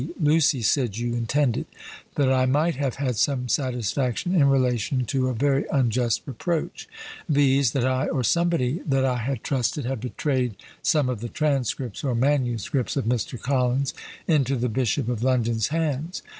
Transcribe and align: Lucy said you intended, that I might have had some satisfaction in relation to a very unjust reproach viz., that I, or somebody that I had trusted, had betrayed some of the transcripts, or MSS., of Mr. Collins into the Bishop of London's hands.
Lucy 0.19 0.63
said 0.63 0.97
you 0.97 1.13
intended, 1.13 1.67
that 2.15 2.33
I 2.33 2.47
might 2.47 2.73
have 2.73 2.95
had 2.95 3.17
some 3.17 3.47
satisfaction 3.47 4.33
in 4.33 4.45
relation 4.49 5.05
to 5.05 5.27
a 5.27 5.33
very 5.35 5.65
unjust 5.71 6.23
reproach 6.25 6.89
viz., 7.29 7.69
that 7.73 7.85
I, 7.85 8.07
or 8.07 8.23
somebody 8.23 8.79
that 8.87 9.05
I 9.05 9.17
had 9.17 9.43
trusted, 9.43 9.85
had 9.85 10.01
betrayed 10.01 10.55
some 10.81 11.07
of 11.07 11.19
the 11.19 11.29
transcripts, 11.29 12.03
or 12.03 12.15
MSS., 12.15 12.95
of 12.97 13.05
Mr. 13.05 13.39
Collins 13.39 13.93
into 14.27 14.55
the 14.55 14.69
Bishop 14.69 15.07
of 15.07 15.21
London's 15.21 15.67
hands. 15.67 16.23